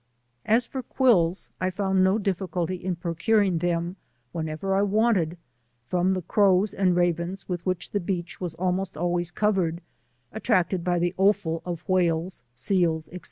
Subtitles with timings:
[0.47, 3.97] As for quills I found no diflBculty in procuring them,
[4.31, 5.37] whenever I wanted,
[5.85, 9.79] from the crows and ravens with which the beach was almost always covered,
[10.31, 13.19] attracted by the offal of whales, seals, &c.